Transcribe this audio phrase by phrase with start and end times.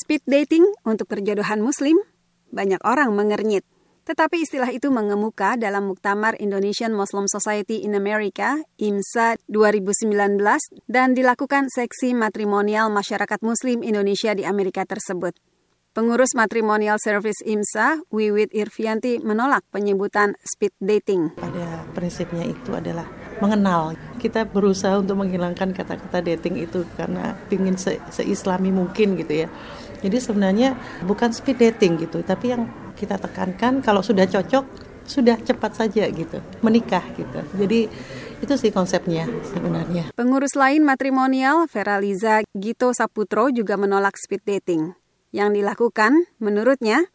[0.00, 2.00] Speed dating untuk perjodohan muslim?
[2.48, 3.68] Banyak orang mengernyit.
[4.08, 10.40] Tetapi istilah itu mengemuka dalam Muktamar Indonesian Muslim Society in America, IMSA 2019,
[10.88, 15.36] dan dilakukan seksi matrimonial masyarakat muslim Indonesia di Amerika tersebut.
[15.90, 21.34] Pengurus Matrimonial Service IMSA, Wiwit Irvianti, menolak penyebutan speed dating.
[21.34, 23.10] Pada prinsipnya itu adalah
[23.42, 23.98] mengenal.
[24.22, 29.48] Kita berusaha untuk menghilangkan kata-kata dating itu karena ingin se seislami mungkin gitu ya.
[29.98, 30.78] Jadi sebenarnya
[31.10, 36.38] bukan speed dating gitu, tapi yang kita tekankan kalau sudah cocok sudah cepat saja gitu
[36.62, 37.90] menikah gitu jadi
[38.40, 44.94] itu sih konsepnya sebenarnya pengurus lain matrimonial Vera Liza Gito Saputro juga menolak speed dating
[45.30, 47.10] yang dilakukan menurutnya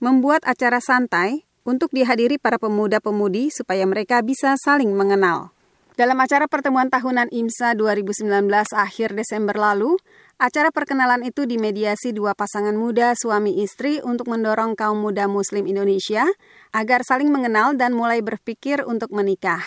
[0.00, 5.52] membuat acara santai untuk dihadiri para pemuda-pemudi supaya mereka bisa saling mengenal.
[5.94, 8.24] Dalam acara pertemuan tahunan IMSA 2019
[8.72, 10.00] akhir Desember lalu,
[10.40, 16.24] Acara perkenalan itu dimediasi dua pasangan muda suami istri untuk mendorong kaum muda muslim Indonesia
[16.72, 19.60] agar saling mengenal dan mulai berpikir untuk menikah.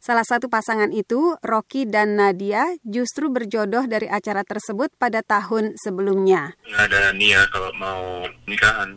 [0.00, 6.56] Salah satu pasangan itu, Rocky dan Nadia, justru berjodoh dari acara tersebut pada tahun sebelumnya.
[6.64, 8.96] Nggak ada niat kalau mau nikahan,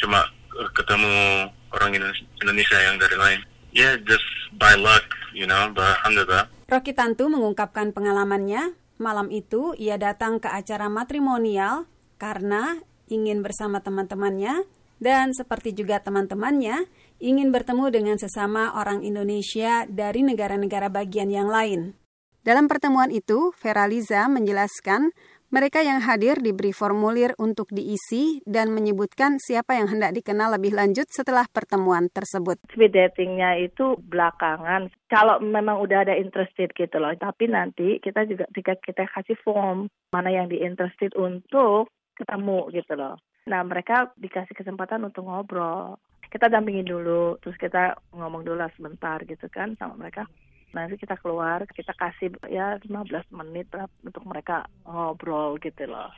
[0.00, 0.24] cuma
[0.72, 1.94] ketemu orang
[2.40, 3.40] Indonesia yang dari lain.
[3.76, 4.24] Ya, yeah, just
[4.56, 5.04] by luck,
[5.36, 6.48] you know, alhamdulillah.
[6.66, 11.86] Rocky Tantu mengungkapkan pengalamannya Malam itu ia datang ke acara matrimonial
[12.18, 14.66] karena ingin bersama teman-temannya
[14.98, 16.86] dan seperti juga teman-temannya
[17.18, 21.98] ingin bertemu dengan sesama orang Indonesia dari negara-negara bagian yang lain.
[22.46, 25.10] Dalam pertemuan itu, Vera Liza menjelaskan
[25.48, 31.08] mereka yang hadir diberi formulir untuk diisi dan menyebutkan siapa yang hendak dikenal lebih lanjut
[31.08, 32.60] setelah pertemuan tersebut.
[32.68, 34.92] Speed datingnya itu belakangan.
[35.08, 37.16] Kalau memang udah ada interested gitu loh.
[37.16, 41.88] Tapi nanti kita juga jika kita kasih form mana yang di interested untuk
[42.20, 43.16] ketemu gitu loh.
[43.48, 45.96] Nah mereka dikasih kesempatan untuk ngobrol.
[46.28, 50.28] Kita dampingin dulu, terus kita ngomong dulu lah sebentar gitu kan sama mereka
[50.72, 56.12] nanti kita keluar kita kasih ya 15 menit lah untuk mereka ngobrol gitu loh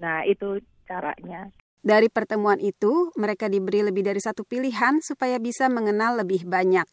[0.00, 6.22] nah itu caranya dari pertemuan itu, mereka diberi lebih dari satu pilihan supaya bisa mengenal
[6.22, 6.86] lebih banyak.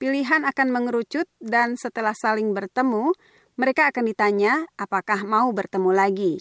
[0.00, 3.12] Pilihan akan mengerucut dan setelah saling bertemu,
[3.60, 6.40] mereka akan ditanya apakah mau bertemu lagi.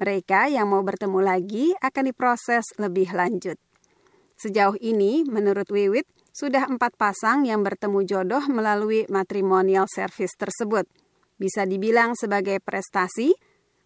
[0.00, 3.60] Mereka yang mau bertemu lagi akan diproses lebih lanjut.
[4.40, 10.88] Sejauh ini, menurut Wiwit, sudah empat pasang yang bertemu jodoh melalui matrimonial service tersebut.
[11.36, 13.36] Bisa dibilang sebagai prestasi,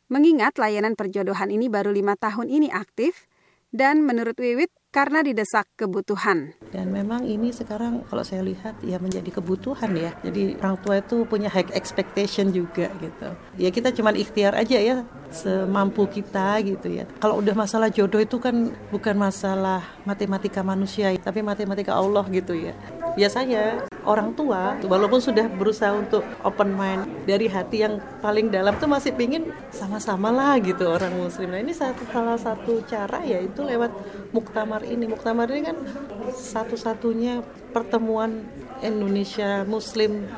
[0.06, 3.26] mengingat layanan perjodohan ini baru lima tahun ini aktif,
[3.75, 6.54] dan menurut Wiwit karena didesak kebutuhan.
[6.70, 10.14] Dan memang ini sekarang kalau saya lihat ya menjadi kebutuhan ya.
[10.22, 13.34] Jadi orang tua itu punya high expectation juga gitu.
[13.58, 15.02] Ya kita cuma ikhtiar aja ya
[15.34, 17.05] semampu kita gitu ya.
[17.19, 22.72] Kalau udah masalah jodoh itu kan bukan masalah matematika manusia, tapi matematika Allah gitu ya.
[23.19, 28.89] Biasanya orang tua walaupun sudah berusaha untuk open mind dari hati yang paling dalam tuh
[28.89, 33.65] masih pingin sama-sama lah gitu orang muslim nah ini satu salah satu cara ya itu
[33.65, 33.91] lewat
[34.31, 35.78] muktamar ini muktamar ini kan
[36.37, 37.41] satu-satunya
[37.73, 38.44] pertemuan
[38.84, 40.28] Indonesia muslim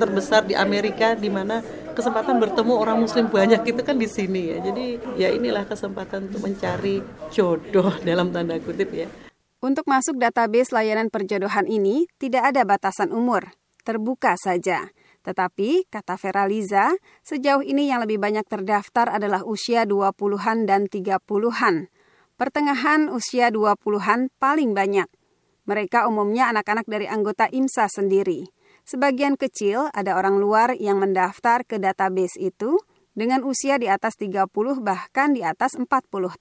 [0.00, 1.60] terbesar di Amerika di mana
[1.92, 4.84] kesempatan bertemu orang muslim banyak itu kan di sini ya jadi
[5.16, 9.08] ya inilah kesempatan untuk mencari jodoh dalam tanda kutip ya
[9.62, 13.54] untuk masuk database layanan perjodohan ini tidak ada batasan umur,
[13.86, 14.90] terbuka saja.
[15.22, 21.86] Tetapi, kata Vera Liza, sejauh ini yang lebih banyak terdaftar adalah usia 20-an dan 30-an.
[22.34, 25.06] Pertengahan usia 20-an paling banyak.
[25.70, 28.50] Mereka umumnya anak-anak dari anggota IMSA sendiri.
[28.92, 32.76] Sebagian kecil ada orang luar yang mendaftar ke database itu
[33.16, 34.52] dengan usia di atas 30
[34.84, 35.88] bahkan di atas 40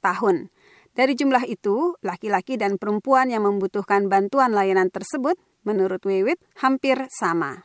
[0.04, 0.52] tahun.
[0.92, 7.56] Dari jumlah itu, laki-laki dan perempuan yang membutuhkan bantuan layanan tersebut, menurut Wiwit, hampir sama.